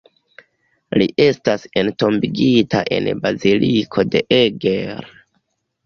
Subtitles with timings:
[1.01, 5.11] Li estas entombigita en Baziliko de Eger.